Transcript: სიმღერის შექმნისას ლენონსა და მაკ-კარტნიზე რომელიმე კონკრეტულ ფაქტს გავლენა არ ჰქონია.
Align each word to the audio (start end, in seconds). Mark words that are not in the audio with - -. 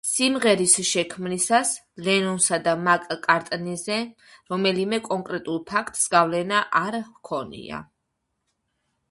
სიმღერის 0.09 0.71
შექმნისას 0.91 1.73
ლენონსა 2.07 2.59
და 2.67 2.73
მაკ-კარტნიზე 2.87 3.99
რომელიმე 4.55 5.01
კონკრეტულ 5.11 5.61
ფაქტს 5.69 6.09
გავლენა 6.17 6.65
არ 6.83 7.01
ჰქონია. 7.05 7.85